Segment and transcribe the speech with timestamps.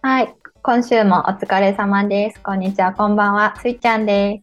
[0.00, 0.34] はい。
[0.62, 2.40] 今週もお疲れ様です。
[2.40, 3.54] こんにちは、こんばんは。
[3.60, 4.40] スイちゃんで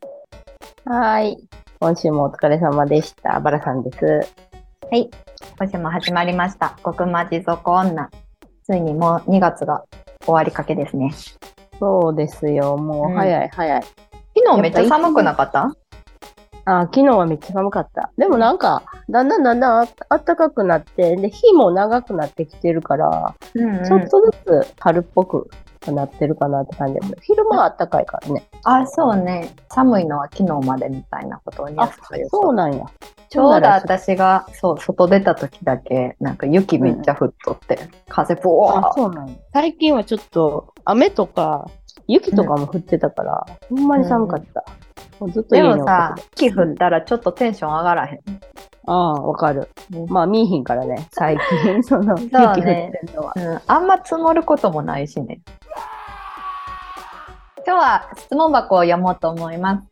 [0.86, 0.88] す。
[0.90, 1.36] はい。
[1.80, 3.40] 今週もお疲れ様でした。
[3.40, 4.06] バラさんです。
[4.06, 5.10] はい。
[5.58, 6.78] 今週も始まりました。
[6.86, 8.08] 極ま地族女。
[8.66, 9.84] ついにもう2月が
[10.26, 11.12] 終わりかけですね。
[11.80, 12.78] そうですよ。
[12.78, 13.82] もうんう早い早い。
[13.82, 15.74] 昨日めっちゃ寒くなかった？
[16.70, 18.12] あ、昨日はめっちゃ寒かった。
[18.18, 25.50] でもなんか、だんだんだんだんあ暖かくなって、で、日も長くなってきてるから、うん、ちょっとずつ春っぽく
[25.88, 28.48] なってるかなって感じだけど、昼間は暖かいからね。
[28.64, 29.54] あ、そうね。
[29.70, 32.86] 寒いのは昨日までみたいなことをニュースでそうなんや。
[33.30, 39.36] ちょうど私が、そう、外出た時だけ、なんか雪めっちゃ降っとって、風ぼわあ、そうなんや。
[39.54, 41.70] 最近はちょっと、雨とか、
[42.08, 44.62] 雪とかも降ってたから、ほんまに寒かった。
[44.62, 44.89] もう
[45.28, 48.20] ずっとでもさ、雪降ったらちょっとテンション上がらへん。
[48.86, 49.70] ああ、わかる。
[50.08, 53.34] まあ、見えひんからね、最近、 その、雪そう降ってねんのは。
[53.36, 55.42] うん、あんま積もることもないしね。
[57.66, 59.84] 今日は質問箱を読もうと思います。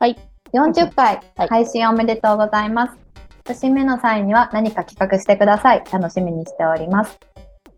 [0.00, 0.18] はい。
[0.52, 2.98] 40回はい配信おめでとうございます。
[3.46, 5.84] 節目の際には何か企画してください。
[5.92, 7.18] 楽しみにしております。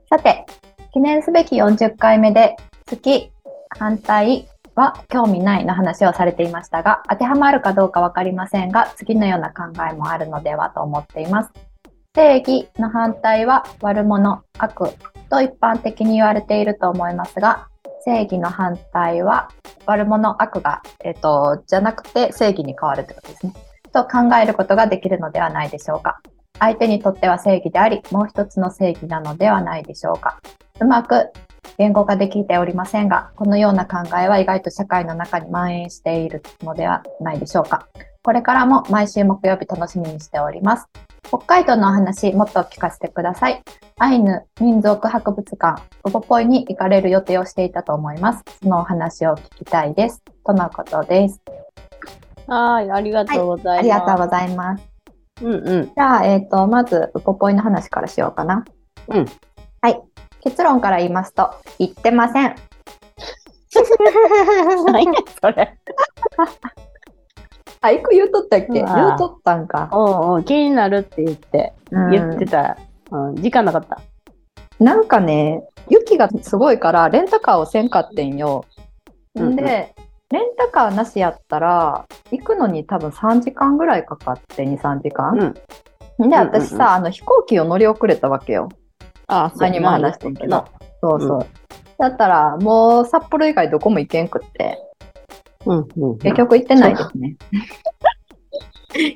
[0.09, 0.47] さて、
[0.93, 2.57] 記念すべき40回目で、
[2.89, 3.31] 好き、
[3.79, 4.49] 反対
[4.81, 11.51] は興味ないの話をされていましたが、当てはまるかどうかわかりませんが、次のような考えもあるのではと思っています。
[12.15, 14.91] 正義の反対は悪者、悪
[15.29, 17.69] と一般的に言われていると思いますが、
[18.05, 19.51] 正義の反対は
[19.87, 23.53] 悪者、悪が、えっ、と、じゃなくて正義に変わるということですね。
[23.93, 26.21] と考えることができるのではないでしょうか。
[26.59, 30.41] 相手にとっては正義であり、もう一つの正義なのではないでしょうか。
[30.81, 31.31] うまく
[31.79, 37.89] 言語化できておりませんが、このような考えは意外と社会の中に蔓延しているのではないでしょうか。
[38.23, 40.87] これからも毎週木曜日楽しみにしております。
[41.27, 43.63] 北海道のお話、もっと聞かせてください。
[43.99, 48.45] アイヌ民族博物館、ウポポイに行かれる予定をしていたと思います。
[48.63, 50.23] そのお話を聞きたいです。
[50.45, 51.41] とのことです。
[52.47, 53.79] はい、ありがとうございます。
[53.79, 54.91] ありがとうございます。
[55.43, 55.85] うんうん。
[55.87, 58.65] じゃあ、えっ、と、まず、ウポポイの話からしようかな。
[59.09, 59.27] うん。
[59.81, 60.03] はい。
[60.43, 62.55] 結論から言いますと、言ってません。
[64.87, 65.77] 何やそれ。
[67.83, 68.73] あ、いく言うとったっけ？
[68.73, 69.89] 言うとったんか。
[69.93, 72.77] おうおう気になるって言って、うん言ってた。
[73.11, 74.01] うん、時間なかった。
[74.79, 78.65] なんかね、雪がすごいから、レンタカーをせんかってんよ。
[79.35, 79.95] うんで、
[80.31, 85.55] レンタカーなしやったら、行くのに多分3時間ぐらいかかって、2、3時間。
[86.19, 86.29] うん。
[86.29, 88.69] で、ん私さ、あの飛行機を乗り遅れたわけよ。
[89.31, 90.67] あ、前にも話してんけど。
[91.01, 91.39] そうそう。
[91.39, 91.47] う
[91.99, 94.79] だったら、もう札幌以外どこも行けんくって、
[95.67, 96.19] うんうん。
[96.19, 97.37] 結局行ってないですね。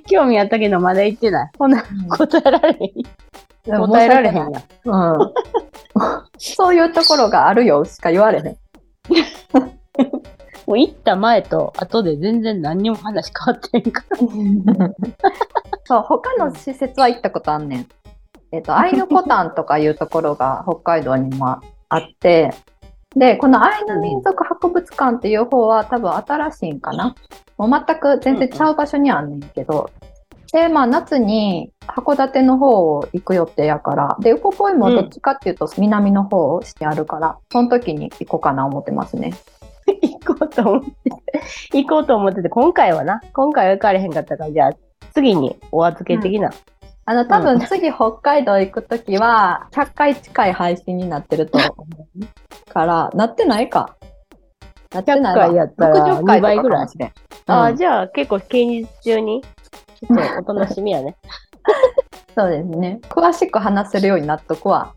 [0.06, 1.50] 興味あったけど、まだ言ってない。
[1.58, 3.86] ほな、答えられへん。
[3.86, 4.52] 答えられへんやん。
[4.52, 5.32] うん。
[6.38, 8.44] そういうところがあるよしか言われへん。
[10.66, 14.16] もう行った前と後で全然何にも話変わってんから。
[15.84, 17.86] そう、他の施設は行ったことあんねん。
[18.54, 22.54] えっ、と、アイヌコタンとかいうところが北海道にもあって、
[23.16, 27.16] で、このアイヌ民族博物館っていう方は多分新しいんかな？
[27.58, 29.90] もう全く全然ちゃう場所にあんねんけど、
[30.52, 39.34] で、まあ夏に函館の方を行く予定やから、で、ウポポイもどっちかっていうと南の方をしてあるから、その時に行こうかな思ってますね。
[40.00, 41.16] 行こうと思ってて、
[41.72, 44.72] 行こうと思ってて、今回はな、今回は行かれへんかったから、じゃあ、
[45.12, 46.52] 次にお預け的な。
[47.06, 53.96] あの、多分次北海道行くときは、100回近い配信になってると思うから、なってないか。
[54.92, 56.88] なってないわ100回やったら60回2倍ぐらい
[57.46, 61.16] ああ、うんじゃあ結構近日中に、ちょっとお楽しみやね。
[62.34, 63.00] そうですね。
[63.04, 64.94] 詳しく話せるようになっとくわ。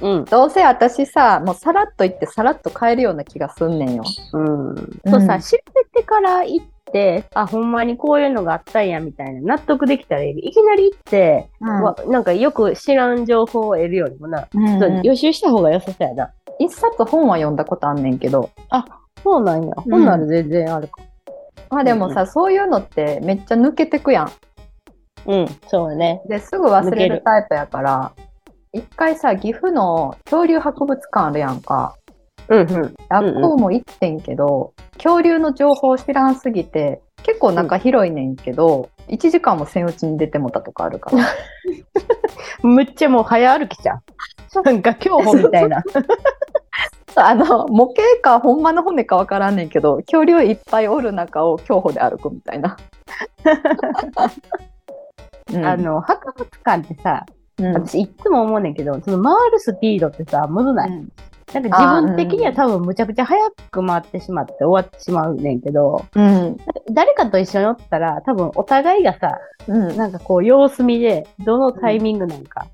[0.00, 0.24] うん。
[0.26, 4.04] どうせ私さ、もうさらっと行ってさらっと帰るような気がすんねんよ。
[4.32, 4.68] うん。
[4.70, 5.58] うんそうさ、知っ
[5.92, 10.38] てから行って、あ、ほんまにこういうのがあったんや、みたいな、納得できたらいい。
[10.38, 16.30] いきなり行って、わなんかよく知らん情報を得るよりもな、うんちょっと予習した方が良さそうやな。
[16.58, 18.50] 一冊本は読んだことあんねんけど、
[19.22, 19.74] そうなんや。
[19.76, 21.02] うんほんなら全然あるか。
[21.70, 24.32] まあでもさ、そういうのってめっちゃ抜けてくやん。
[25.26, 26.22] うん、そうね。
[26.28, 28.12] ですぐ忘れるタイプやから、
[28.72, 31.96] 一回さ、岐阜の恐竜博物館あるやんか。
[32.48, 32.66] うんうん。
[33.08, 41.24] 学校も行ってんけど、恐竜の情報知らんすぎて、結構中広いねんけど、1時間もせんうちに出てもたとかあるから。
[42.62, 44.02] むっちゃもう早歩きじゃん。
[44.64, 45.82] なんか競歩みたいな。
[47.16, 52.76] あの、模型かほんまの骨かわからんねんけど、恐竜いっぱいおる中を競歩で歩くみたいな。
[55.52, 57.24] うんあの、博物館ってさ、
[57.58, 61.08] うん私いっつも思うねんけど、その回るスピードってさ、むずない、うん
[61.54, 66.56] なんか自分的には多分むちゃくちゃ早く回ってしまって終わってしまうねんけど、うん。
[66.90, 69.96] 誰かと一緒におったら多分お互いがさ、うん。
[69.96, 72.66] なんかこう様子見で、どのタイミングなんか、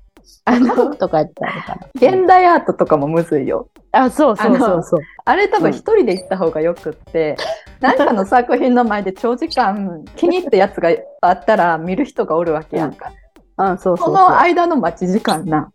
[0.45, 1.79] あの、とかやったら。
[1.95, 3.69] 現代アートとかもむずいよ。
[3.91, 4.99] あ、そうそうそうそう。
[5.23, 7.37] あれ多分一人で行った方がよくって、
[7.79, 10.89] なんかの作品の前で長時間気に入ったやつが
[11.21, 13.11] あったら見る人がおるわけやんか。
[13.57, 13.97] うそうそう。
[13.97, 15.71] その間の待ち時間な。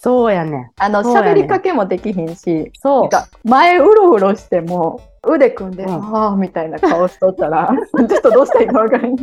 [0.00, 0.70] そうやねん。
[0.78, 7.68] あの、そうやね喋りかけもできひんし、そう前うろうろしても腕組んで、うんああみたいな顔しとったら、
[8.08, 9.16] ちょっとどうしたらいいか分からん。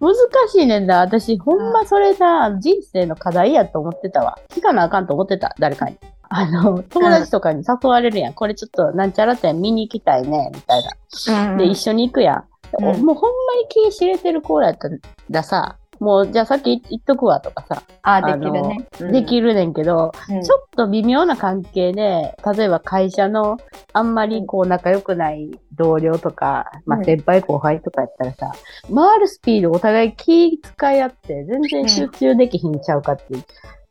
[0.00, 0.14] 難
[0.48, 1.00] しいねんだ。
[1.00, 4.38] 私、ほんまそれな、人生の課題やと思ってたわ。
[4.48, 5.98] 聞かなあかんと思ってた、誰かに。
[6.30, 8.32] あの、友達とかに誘われるやん。
[8.32, 11.56] これちょっとなんちゃら店見に行きたいね、みたいな。
[11.56, 12.36] で、一緒に行くやん。
[12.36, 14.88] うんもうほんまに気知れてる子やった
[15.28, 18.88] らさ、もうじゃあさっき言っとくわとかさ、ああ、できるね。
[19.12, 20.42] できるねんけど、うん。
[20.42, 23.58] ちょっと微妙な関係で、例えば会社の
[23.92, 27.02] あんまりこう仲良くない同僚とか、まうん。
[27.02, 28.52] あ先輩後輩とかやったらさ、
[28.92, 33.44] 回るスピードお互い気使い合って全然集中できひんちゃうかっていう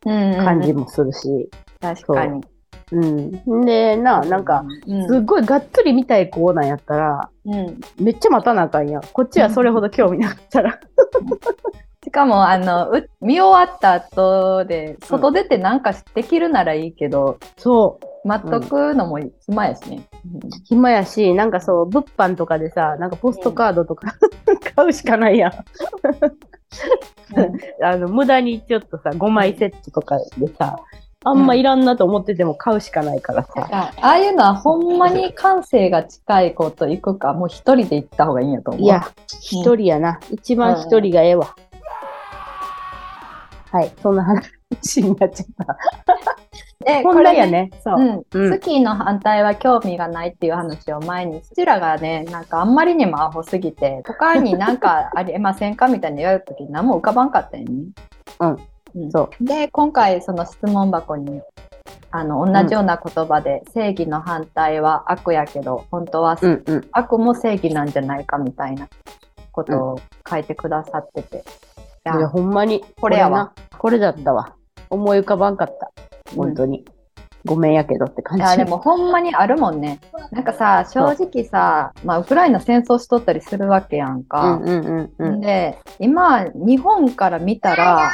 [0.07, 0.37] うん。
[0.37, 2.41] 感じもするし、確かに。
[2.91, 2.99] う。
[2.99, 3.65] ん。
[3.65, 7.79] で、な、なんか、うん、すっごいがっつり見たい子なんやったら、うん。
[7.99, 9.01] めっちゃ待たなあかんやん。
[9.13, 10.79] こっちはそれほど興味なかったら。
[12.03, 18.27] しかも、あの、う見終わった後で、外出てなんかできるならいいけど、そう。
[18.27, 20.07] 待っとくのも暇やしね。
[20.65, 24.15] 暇やし、なんかそう、物販とかでさ、なんかポストカードとか、
[24.75, 25.51] 買うしかないやん。
[27.83, 30.77] あの、無駄にちょっとさ、5枚セットとかでさ、
[31.25, 33.67] あんまいらんなと思ってても買うしかないからさ。
[33.71, 38.83] あああいうのはほんまに感性が近い子と行くか、もう一人で行った方がいいんやと思う。
[38.83, 40.21] いや、一人やな。
[40.31, 41.55] 一番一人がええわ。
[43.71, 45.77] はい、そんな話になっちゃった。
[46.83, 47.69] で、 こんなんやね。
[47.83, 47.99] そう。
[47.99, 57.71] うん、うんスキーの反対は興味がないっていう話を前に、うちらがね、なんかあんまりにもアホすぎて、他になんかありえませんかみたいに言われた時に何も浮かばんかったよね。
[58.39, 58.57] うん。
[58.95, 59.43] うんそう。
[59.43, 61.41] で、今回その質問箱に、
[62.09, 66.87] あの、同じような言葉で、正義の反対は悪やけど、本当はうんうん。
[66.91, 68.87] 悪も正義なんじゃないかみたいな
[69.51, 71.43] ことを書いてくださってて。
[72.17, 72.83] いやほんまに。
[72.99, 73.53] これやわな。
[73.77, 74.55] これだったわ。
[74.89, 75.91] 思い浮かばんかった。
[76.35, 76.85] 本当に。
[77.45, 78.43] ごめんやけどって感じ。
[78.43, 79.99] いやでもほんまにあるもんね。
[80.31, 84.57] なんかさ、正直さ、まあ、ウクライナ戦争しとったりするわけやんうか。
[84.57, 85.41] んうんうんうん。
[85.41, 88.11] で、今、日本から見たら、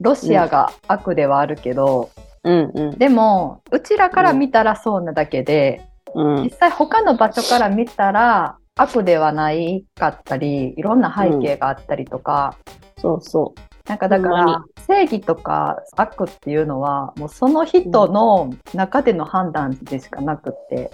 [0.00, 2.10] ロシアが悪ではあるけど、
[2.44, 2.98] うんうん。
[2.98, 5.82] でも、うちらから見たらそうなだけで、
[6.14, 12.56] うん実際他の場所から見たら悪ではないかったり、いろんな背景があったりとか、
[13.00, 13.54] そうそ
[13.86, 20.90] なんかだから正義とか悪っていうのはもうその人の中での判断でしかなくって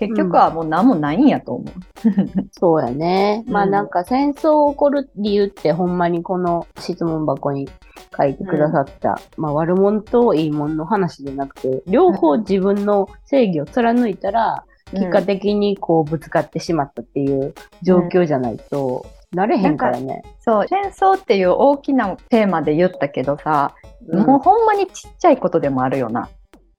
[0.00, 2.08] 結局はもう何もないんやと思う。
[2.08, 2.48] う。
[2.52, 3.44] そうやね。
[3.46, 7.68] まあうんなんか戦争起こる理由ってほんまにこの質問箱に
[8.16, 20.22] 書いてくださった、まあ悪者といい者の話じゃなくて、両方自分の正義を貫いたら、結果的にこうぶつかってしまったっていう状況じゃないと、なれへんからね。
[20.40, 23.74] そう戦争っていう大きなテーマで言ったけどさ、
[24.06, 26.28] うんもうほんまにちっちゃいことでもあるよな。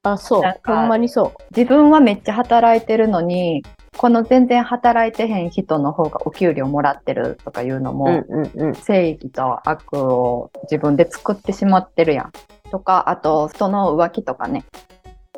[0.03, 1.43] あ、そうほんまにそう。
[1.55, 3.63] 自分はめっちゃ働いてるのに
[3.95, 8.75] この全然働いてへん人の方がお給料もらってるとかいうのも、うんうんうん。
[8.75, 12.31] 正義と悪を自分で作ってしまってるやん。
[12.71, 14.65] とかあと人の浮気とかね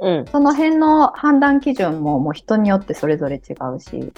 [0.01, 0.25] うん。
[0.31, 4.13] その辺の判断基準ももう人によってそれぞれ違うし。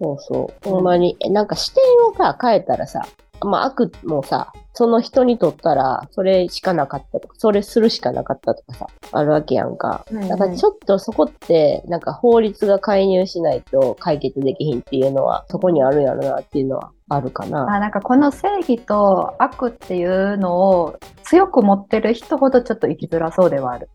[0.00, 0.68] そうそう。
[0.68, 3.06] ほんまに、えなんか視点をさ、変えたらさ、
[3.42, 10.06] まあ悪もさ、その人にとったら、それしかなかったとか、それするしかなかったとかさ、あるわけやんか。
[10.10, 17.62] うんうんだからちょっとそこって、なんか法律が介入しないと解決できひんっていうのは、そこにあるんやろなっていうのはあるかな。
[17.74, 23.90] あなんかこの正義と悪っていうのを強く持ってる人ほどちょっと生きづらそうではある。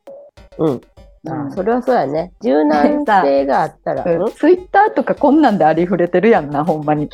[0.60, 0.82] うん。
[1.26, 1.52] うん。
[1.52, 2.34] それはそうやね。
[2.42, 7.10] 柔軟性があったら、 うん、ツイッターとかこんなんでありふれてるやんな、ほんまに。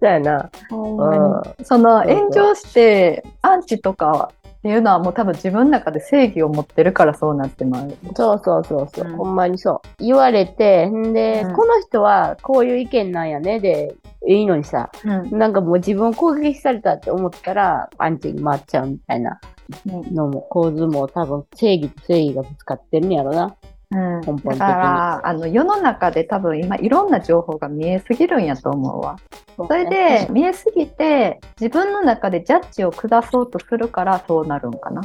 [0.00, 0.50] そうやな。
[0.70, 1.64] ほんまに。
[1.64, 7.96] その炎上してアンチとかっていうのはもう多分自分の中で正義を持ってるからそうなってまう。
[8.14, 9.16] そうそうそうそう、うん。
[9.16, 10.04] ほんまにそう。
[10.04, 11.54] 言われて、んで、うん。
[11.54, 13.58] この人はこういう意見なんやね。
[13.58, 15.36] で、いいのにさ、うん。
[15.36, 19.40] なんかもう自分を攻撃されたって思ったら、アンチに回っちゃうみたいな
[19.86, 23.56] のも、構図も多分正義と正義がぶつかってるんやろな。
[23.90, 29.18] うん、根本的にだからあの世の中で多分今いろんな情報が見えすぎるんやと思うわ。
[29.54, 35.02] それで見えすぎて自分の中でジャッジを下そうとするからそうなるんかな。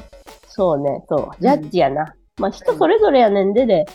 [0.48, 1.42] そうね、そう。
[1.42, 2.16] ジャッジやな。
[2.40, 3.86] まあ人それぞれやねんでで、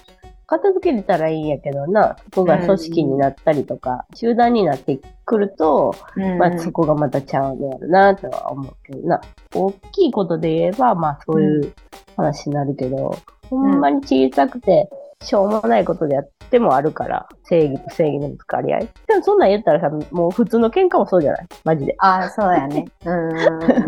[0.47, 5.95] 片付けれたらいいんやけどな、そこが組織になったりとか、集団になってくると、
[6.39, 9.21] まあそこがまたちゃうのやろなとは思うけどな。
[9.55, 11.73] 大きいことで言えば、まあそういう
[12.17, 13.17] 話になるけど、
[13.49, 14.89] ほんまに小さくて、
[15.23, 18.89] しょうもないことでやってもあるから、正義と正義のぶつかり合い。
[19.07, 21.47] でもそんなん言ったらさ、もう普通の喧嘩もそうじゃない？
[21.65, 21.95] マジで。
[21.99, 22.87] あそうやね。
[23.05, 23.29] うん。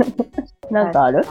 [0.70, 1.22] なんかある？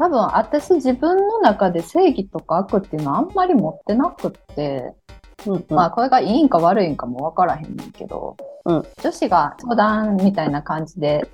[0.00, 4.94] 多分私自分の中で正義とか悪っていうのはあんまり持ってなくって、
[5.46, 11.26] うんうんまあこれがいいんか悪いんかも分からへんねんけど、うん女子が相談みたいな感じで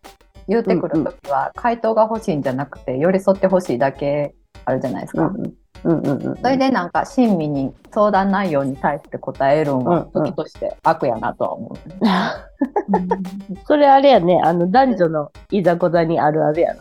[0.47, 4.33] 言うてくるときは、回答が欲しいんじゃなくて寄り添ってほしいだけ
[4.65, 5.27] あるじゃないですか。
[5.27, 6.37] うんうんうんうん。
[6.37, 11.79] それでなんか親身に相談内容に対して答えるんは時として悪やなとは思う。
[13.67, 16.75] それあれやね、あの男女のいざこざにあるあるや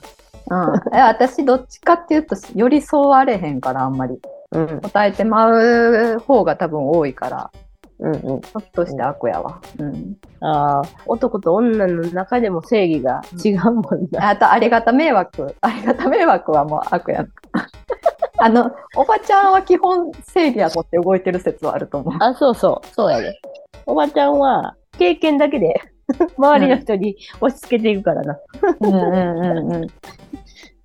[0.47, 4.19] うん、え私どっちかっていうと寄り添われへんからあんまり
[4.51, 4.59] な。
[4.59, 7.51] うん答えてまう方が多分多いから
[7.99, 8.41] うんうん。
[8.41, 9.61] 時として悪やわ。
[9.79, 14.29] うん、ああ、男と女の中でも正義が違うもんな。
[14.29, 17.29] あとありがた迷惑ありがた迷惑はもう悪やん。
[18.37, 22.13] あのおばちゃんは基本正義やとって動いてる説はあると思う。
[22.19, 23.39] あ、そうそう、そうやで。
[23.85, 25.79] おばちゃんは経験だけで
[26.37, 28.37] 周りの人に押し付けていくからな。
[28.81, 29.87] うんうんうんうん、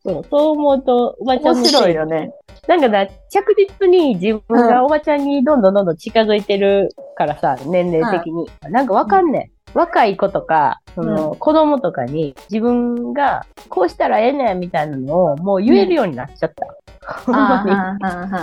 [0.02, 2.32] そうそう思うと、おばちゃん面も白いよね。
[2.66, 8.48] なんかな、着実に自分がおばちゃんにどんどんどんどん近づいてるからさ、年齢的に。
[8.70, 9.78] なんかわかんねん。
[9.78, 16.66] 若い子とか、その、子供とかに自分がこうしたらええねんみたいなのをもう言えるようになっちゃった。
[17.24, 17.64] ほんま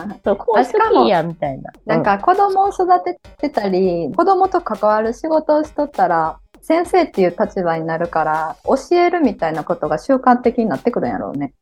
[0.10, 0.20] に。
[0.24, 1.72] そう、こうしときいや、みたいな。
[1.86, 11.54] なんか子供を育ててたり、子供と関わる仕事をしとったら、先生っていう立場になるから、教えるみたいなことが習慣的になってくるんやろうね。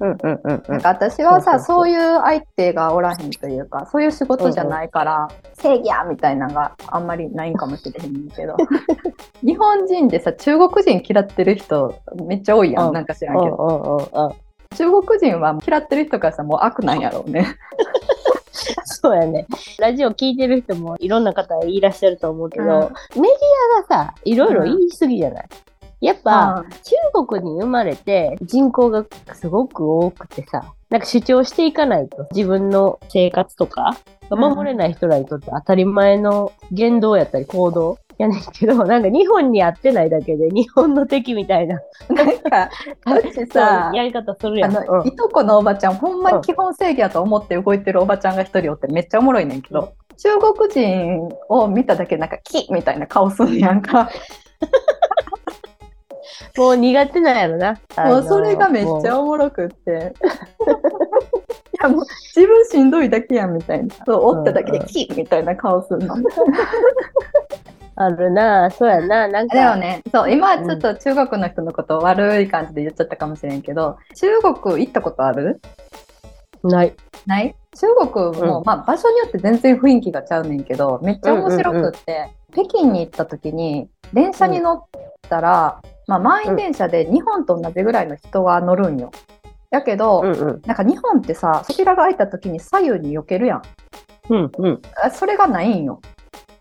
[0.00, 0.80] うん、うん、うん、うんなん。
[0.80, 8.56] か私はさ、そういう相手がおらへんというか、そういう仕事じゃないから、正義やみたいなのがあんまりないんかもしれへんけど。
[9.44, 11.94] 日本人でさ、中国人嫌ってる人
[12.26, 13.56] めっちゃ多いやん、うんなんか知らうんんけど。
[13.56, 14.32] うんうんうん。
[14.74, 17.44] 中国人は嫌ってる人からさ、もう悪なんやろうね。
[19.02, 19.46] そうやね。
[19.80, 22.70] ラジオ聞いてる人もいろんな方いらっしゃると思うけど、うん。
[22.70, 22.90] メディ
[23.78, 25.48] アがさ、いろいろ言い過ぎじゃない、
[26.00, 26.64] やっぱ、
[27.14, 29.04] 中国に生まれて人口が
[29.34, 33.96] すごく多くてさ、なんか主張していかないと自分の生活とか
[34.30, 42.70] が守れない人らにとって当たり前の言動やったり行動やねんけど、なんか日本に合ってないだけで日本の敵みたいななんか、
[43.18, 44.76] うちさやり方するやん。
[44.76, 54.08] あの、うんいとこのおばちゃん、ほんまに基本正義やと思って動いてるおばちゃんが一人おってめっちゃおもろいねんけど、中国人を見ただけでなんか、キみたいな顔すんやんか。
[56.56, 57.80] もう苦手なんやろな。
[57.96, 60.12] もうそれがめっちもゃおもろくって。
[60.22, 62.04] いやもう
[62.36, 63.94] 自分しんどいだけやんみたいな。
[64.04, 66.14] そう、おっただけでキみたいな顔すんの。
[67.94, 69.54] あるな、そうやな、なんか。
[69.54, 75.60] でもね、そう、今はちょっと中国の人のことを悪い感じで言っちゃったかもしれんけど、中国行ったことある？
[76.64, 76.94] ない。
[77.26, 77.54] ない？
[77.74, 84.84] 中国も、うんまあ場所によって全然雰囲気がちゃうねんけど、めっちゃ面白くって、北京に行った時に電車に乗っ
[85.28, 89.10] たら、まあ満員電車で日本と同じぐらいの人が乗るんよ。
[89.70, 90.62] やけど、うんうん。
[90.66, 93.62] なんか日本ってさ、扉が開いた時に左右に避けるやん。
[94.28, 94.82] うんうん。
[95.02, 96.00] あそれがないんよ。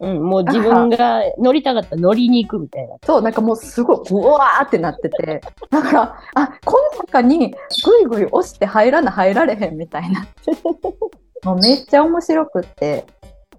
[0.02, 2.98] うん、もう自分が乗りたかったら乗りに行くみたいな。
[3.06, 7.54] そう、なんかもうすごい、うわーってなってて、だから、あ、この中に
[7.86, 10.26] ぐいぐい押して入らな入られへんみたいな。
[11.44, 13.06] もうめっちゃ面白くって。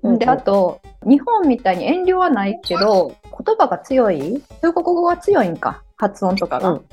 [0.03, 4.43] で、あと、日本みたいに遠慮はないけど、言葉が強い？
[4.63, 6.71] 中国語が強いんか、発音とかが。
[6.71, 6.85] うん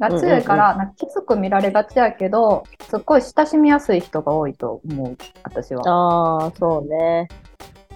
[0.00, 5.82] が強いから、なんかきつく見られがちやけど、すっごい親しみやすい人が多いと思う、私は。
[5.86, 7.28] ああ、そうね。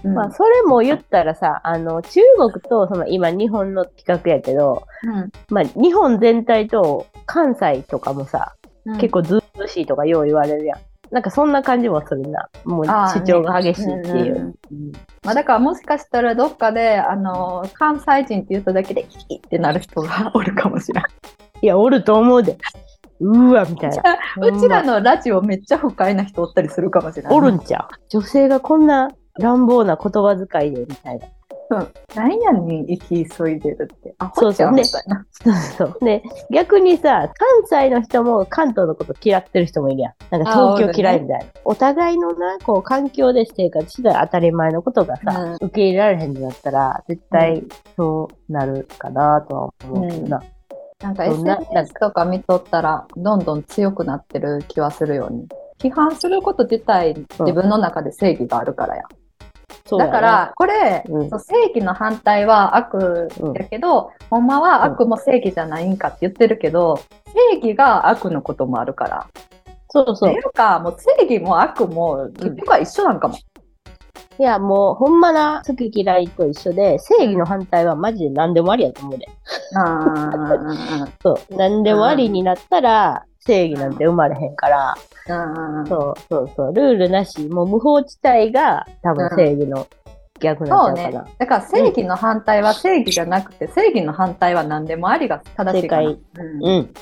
[0.07, 10.79] うんまあ、それも言ったらさ、あの、中国と、その今日本の企画やけど、うんまあ、日本全体と関西とかもさ、うん結構ずうしいとかよう言われるやん。
[11.11, 12.49] なんかそんな感じもするな。
[12.65, 14.55] もう主張が激しいっていう。
[15.25, 21.11] まあ、だからもしかしたらどっかで、あのー関西人って言っただけでキキってなる人がおるかもしれない。
[21.63, 22.57] いや、おると思うで。
[23.21, 24.19] うーわ、みたいな。
[24.41, 27.33] うちらのラジオめっちゃ不快な人おったりするかもしれない。
[27.35, 31.27] おるんちゃう女性がこんな乱暴な言葉遣いで、みたいな。
[32.15, 34.15] 何やねん、行き急いでるって。
[34.19, 35.27] あ、ほっちゃんみたいな。
[35.31, 35.55] そう
[35.89, 36.05] そう。
[36.05, 40.15] で、逆にさ、関西の人も関東のこと嫌ってる人もいるやん。
[40.31, 41.47] なんか東京嫌いみたいな。
[41.65, 47.65] お互いのな、こう、環境で生活して当たり前のことがさ、うん受け入れられへんになったら、絶対
[47.97, 50.43] そうなるかなとは思うけどな。
[51.03, 55.49] なんかそんな SNS とか見とったら、どんどん強くなってる気はするように。
[55.79, 59.03] 批判すること自体、自分の中で正義があるからや。
[59.11, 59.26] そう
[59.91, 69.27] やなだから、これ、うん正義の反対は悪やけど、ほんまは悪も正義じゃないんかって言ってるけど、正義が悪のこともあるから。
[69.89, 70.43] そうそうってい。
[70.43, 73.37] うか、もう正義も悪も結局は一緒なんかも。
[74.39, 79.27] いや、もう、ほんまな、好き嫌いと一緒で、正義の反対はマジで何でもありやと思うで。
[79.75, 81.57] あ そう。
[81.57, 86.75] 何でもありになったら、正義なんて生まれへんから、ーそうそうそう。
[86.75, 89.87] ルールなし、もう無法地帯が多分正義の
[90.41, 91.29] 逆なんちゃうかな。
[91.39, 96.03] だから正義の反対は正義じゃなくて、正義の反対は何でもありが正しいかな。
[96.03, 96.95] 正うんうん。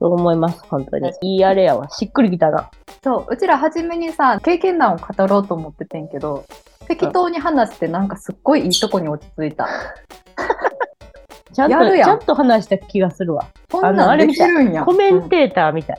[0.00, 1.10] そう思います、本当に。
[1.22, 1.88] いいあれやわ。
[1.90, 2.70] しっくりきたな。
[3.02, 6.44] そう、うちら初めにさ、経験談を語ろうと思っててんけど、
[6.86, 9.68] 適当に話してなんかすっごいいいとこに落ち着いた。
[11.58, 13.46] ちゃんと、ちゃんと話した気がするわ。
[13.70, 14.84] こんなんできるんや。
[14.84, 15.98] コメンテーターみたい。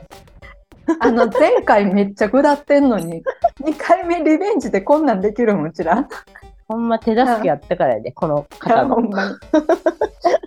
[1.00, 3.22] あの、前回めっちゃ下ってんのに、
[3.62, 6.08] 2回目リベンジでこんなんできるん、うちら。
[6.68, 8.96] ほんま手助けあったからやで、この方の。
[8.96, 9.36] ほんまに。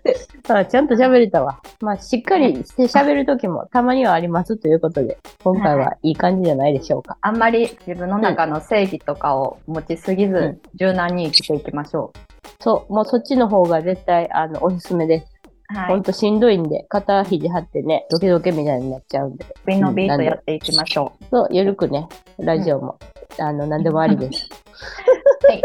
[0.49, 1.61] あちゃんと喋れたわ。
[1.81, 7.17] まあ、しっかりして喋るときもたまにはありますということで、今回はいい感じじゃないでしょうか。
[7.21, 12.13] あんまり自分の中の正義とかを持ちすぎず、うん柔軟に生きていきましょ
[12.61, 15.27] そう、もうそっちの方が絶対、あの、おすすめです。
[15.71, 15.77] う。
[15.77, 19.45] はほんとしんどいんで、片肘張ってね、ドキドキみたいになっちゃうんで。
[19.67, 22.09] ビのビーとやっていきましょそう、ゆるくね、
[22.39, 22.99] ラジオも、
[23.39, 24.49] あの、なんでもありです。
[24.49, 25.47] う。
[25.47, 25.63] はい。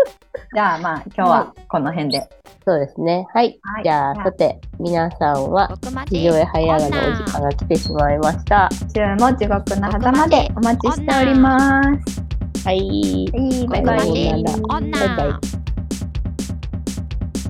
[0.53, 2.21] じゃあまあ、今日はこの辺で。
[2.65, 3.25] そうですね。
[3.33, 3.59] はい。
[3.61, 5.77] はいじゃあ、じゃあさて、皆さんは、
[6.09, 8.69] 地上へ這い上がるお時間が来てしまいました。
[8.93, 12.23] 週も地獄の狭間でお待ちしております。
[12.65, 12.79] はい。
[12.79, 13.97] はい、バイバイ。
[13.97, 15.39] バイバイ女。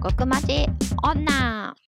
[0.03, 0.67] 極まち
[1.03, 1.86] 女。